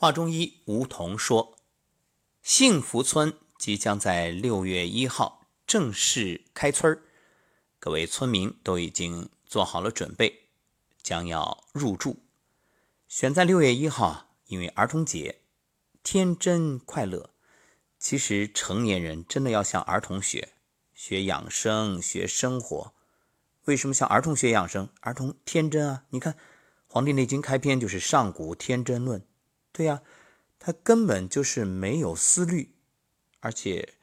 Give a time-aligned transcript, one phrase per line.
[0.00, 1.58] 华中医吴桐说，
[2.40, 6.98] 幸福村即将在六月一号正式开村
[7.78, 10.48] 各位村民都已经做好了准备，
[11.02, 12.20] 将要入住。
[13.08, 15.42] 选在六月一号，因为儿童节，
[16.02, 17.34] 天真快乐。
[17.98, 20.54] 其实成年人真的要向儿童学，
[20.94, 22.94] 学养生，学生活。
[23.66, 24.88] 为什么向儿童学养生？
[25.00, 26.04] 儿童天真啊！
[26.08, 26.32] 你看，
[26.86, 29.22] 《黄帝内经》开篇就是“上古天真论”。
[29.72, 30.02] 对呀，
[30.58, 32.74] 他根本就是没有思虑，
[33.40, 33.94] 而且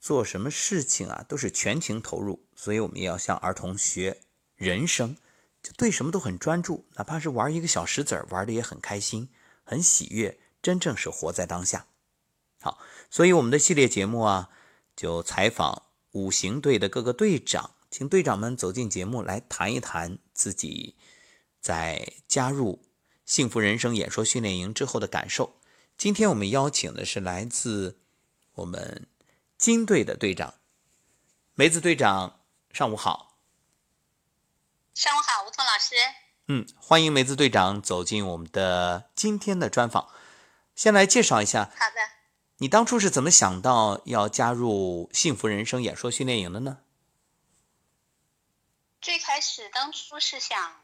[0.00, 2.46] 做什么事情啊都是全情投入。
[2.54, 4.22] 所以我们也要向儿童学
[4.56, 5.16] 人生，
[5.62, 9.28] 就对什么都很专注，哪怕是玩一个小石子儿，玩的也很开心，
[9.62, 11.86] 很喜悦，真正是活在当下。
[12.60, 12.78] 好，
[13.10, 14.48] 所以我们的系列节目啊，
[14.96, 20.96] 就采访五行队的各个队长，请队长们走进节目来谈一谈自己
[21.60, 22.82] 在加入
[23.26, 25.58] 幸福人生演说训练营之后的感受。
[25.98, 27.98] 今天我们邀请的是来自
[28.54, 29.08] 我们
[29.58, 30.54] 金队的队长
[31.54, 32.40] 梅子队长，
[32.72, 33.36] 上午好。
[34.94, 35.94] 上午好，吴彤老师。
[36.46, 40.08] 嗯，欢迎梅子队长走进我们的今天的专访。
[40.76, 41.64] 先来介绍一下。
[41.76, 41.96] 好的。
[42.58, 46.78] 你当初是怎么想到要加入幸福人生演说训练营的呢？
[49.00, 50.80] 最开始当初是想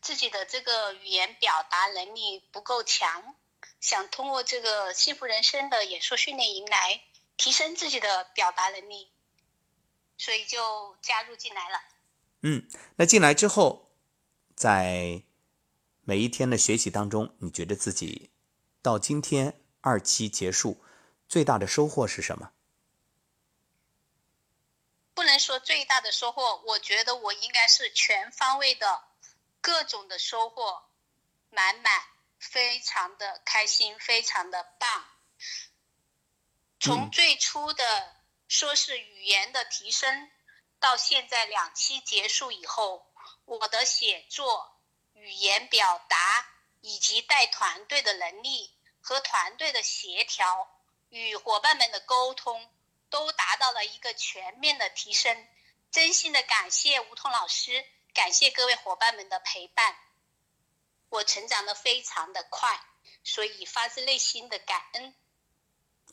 [0.00, 3.34] 自己的这个语言表达能力不够强，
[3.80, 7.02] 想通过这个幸福人生的演说训练营来
[7.36, 9.10] 提升自己的表达能力，
[10.18, 11.80] 所以就加入进来了。
[12.42, 13.90] 嗯，那进来之后，
[14.54, 15.22] 在
[16.02, 18.30] 每一天的学习当中，你觉得自己
[18.82, 20.82] 到今天二期结束？
[21.28, 22.52] 最大的收获是什么？
[25.12, 29.02] 不能说最大的收获，我觉得我应该是全方位的，
[29.66, 30.84] 各种的收获
[31.50, 32.06] 满满，
[32.38, 35.04] 非常的开心，非常的棒。
[36.78, 40.30] 从最初的说是语言的提升，
[40.78, 43.12] 到现在两期结束以后，
[43.44, 44.78] 我的写作、
[45.14, 46.48] 语言表达
[46.80, 50.70] 以及带团队的能力和团队的协调。
[51.08, 52.70] 与伙伴们的沟通
[53.10, 55.48] 都达到了一个全面的提升，
[55.90, 57.84] 真心的感谢吴桐老师，
[58.16, 59.94] 感谢各位伙伴们的陪伴，
[61.10, 62.80] 我成长的非常的快，
[63.22, 65.14] 所以发自内心的感恩。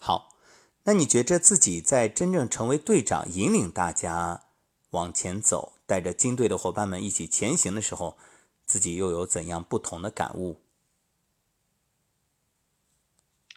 [0.01, 0.35] 好，
[0.83, 4.43] 那你觉着自己在真正成为队长，引领大家
[4.89, 8.17] 往前走，带着金队的伙伴们一起前行的时候，
[8.65, 10.61] 自己又有怎样不同的感悟？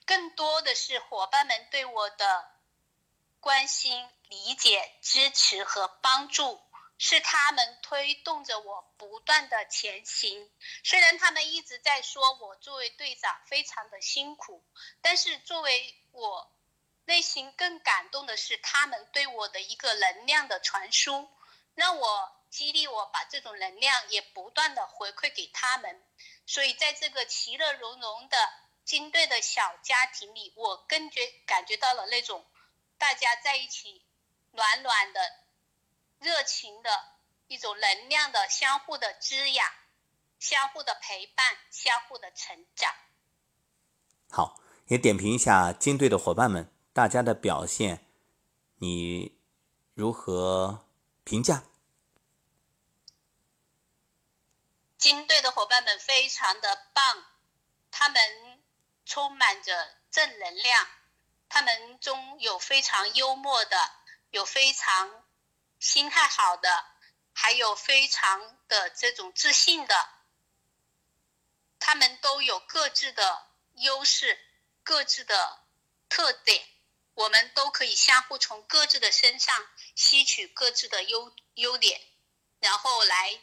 [0.05, 2.45] 更多的是伙伴们对我的
[3.41, 6.61] 关心、理解、支持和帮助，
[6.99, 10.51] 是他们推动着我不断的前行。
[10.85, 14.65] 虽然他们一直在说我作为队长非常的辛苦，
[15.01, 16.53] 但是作为我
[17.05, 21.29] 内心更感动的是他们对我的一个能量的传输，
[21.75, 26.03] 让我激励我把这种能量也不断的回馈给他们。
[26.47, 28.37] 所以在这个其乐融融的。
[28.87, 32.47] 金队的小家庭里，我更觉感觉到了那种
[32.99, 34.01] 大家在一起
[34.53, 35.21] 暖暖的、
[36.19, 36.91] 热情的
[37.47, 39.67] 一种能量的相互的滋养、
[40.39, 42.93] 相互的陪伴、相互的成长。
[44.31, 48.07] 好，也点评一下金队的伙伴们，大家的表现，
[48.79, 49.39] 你
[49.95, 50.87] 如何
[51.25, 51.65] 评价？
[54.99, 57.25] 金队的伙伴们非常的棒，
[57.91, 58.21] 他们。
[59.09, 60.85] 充满着正能量，
[61.49, 63.77] 他们中有非常幽默的，
[64.31, 65.25] 有非常
[65.79, 66.69] 心态好的，
[67.33, 69.95] 还有非常的这种自信的。
[71.79, 74.39] 他们都有各自的优势，
[74.83, 75.61] 各自的
[76.09, 76.65] 特点，
[77.15, 79.55] 我们都可以相互从各自的身上
[79.95, 82.01] 吸取各自的优优点，
[82.61, 83.41] 然后来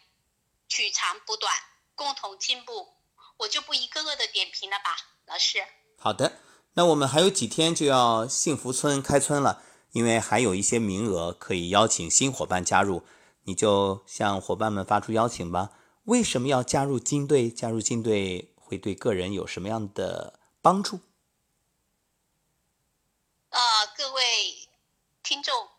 [0.68, 1.54] 取长补短，
[1.96, 2.98] 共同进步。
[3.38, 4.98] 我就不一个个的点评了吧。
[5.26, 5.66] 老师，
[5.98, 6.40] 好的，
[6.74, 13.06] 那我们还有几天就要幸福村开村了，因为还有一些名额可以邀请新伙伴加入，
[13.44, 15.70] 你就向伙伴们发出邀请吧。
[16.06, 17.50] 为什么要加入金队？
[17.50, 21.00] 加入金队会对个人有什么样的帮助？
[23.50, 23.60] 呃，
[23.96, 24.68] 各位
[25.22, 25.70] 听众，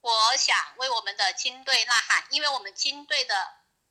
[0.00, 3.34] 我想为我们的金队呐喊，因为我们金队的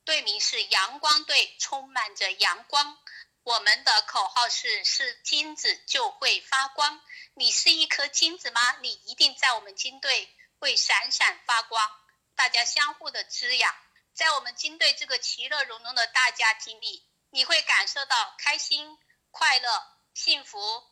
[0.03, 2.97] 队名是阳光队，充满着阳光。
[3.44, 7.01] 我们的口号是：是金子就会发光。
[7.33, 8.77] 你是一颗金子吗？
[8.81, 11.89] 你一定在我们金队会闪闪发光。
[12.36, 13.75] 大家相互的滋养，
[14.13, 18.97] 在我们金队这个其乐融融的大家庭里，你会感受到开心、
[19.31, 19.83] 快乐、
[20.13, 20.83] 幸福，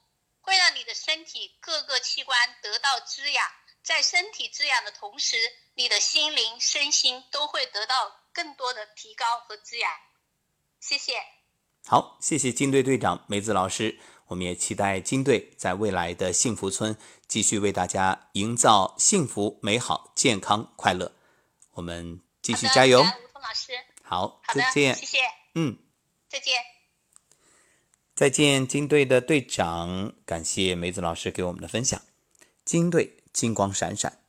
[0.42, 3.52] 会让你的身体各个器官得到滋养。
[3.84, 5.38] 在身体滋养的同时，
[5.76, 9.92] 你的心灵、身心都会得到更多的提高和滋养。
[10.80, 11.37] 谢谢。
[11.90, 13.98] 好，谢谢金队队长梅子老师。
[14.28, 16.98] 我们也期待金队在未来的幸福村
[17.30, 21.14] 继续为大家营造幸福、美好、健康、快乐。
[21.76, 23.02] 我们继续加油。
[23.02, 23.72] 老师。
[24.04, 24.94] 好，再见。
[24.96, 25.18] 谢谢。
[25.56, 25.78] 嗯，
[26.28, 26.56] 再见。
[28.14, 30.14] 再见，金队的队长。
[30.26, 32.02] 感谢梅子老师给我们的分享。
[32.66, 34.20] 金队金光闪闪，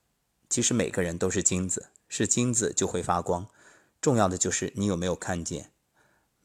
[0.49, 3.49] 其实每个人都是金子，是金子就会发光。
[4.01, 5.73] 重要的就是你有没有看见，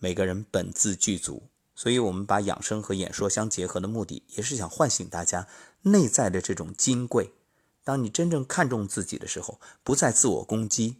[0.04, 1.44] 每个人本自具足。
[1.74, 5.48] 所以，我们把养生和演说相结合的目的，也是想唤醒大家
[5.84, 7.32] 内在的这种金贵。
[7.86, 10.98] 当你真正看重自己的时候，不再自我攻击，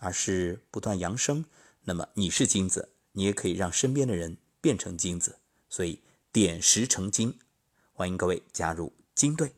[0.00, 1.44] 而是不断扬升。
[1.84, 5.36] 那么，你是金子，你也可以让身边的人变成金子。
[5.68, 6.00] 所以，
[6.32, 7.38] 点石成金。
[7.92, 9.52] 欢迎各位加入金队。